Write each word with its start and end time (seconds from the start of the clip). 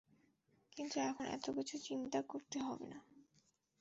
কিন্তু 0.77 0.95
এখন 0.99 1.25
এতকিছু 1.27 1.75
চিন্তা 1.77 2.19
করতে 2.21 2.57
হবে 2.59 2.85
না। 2.87 2.99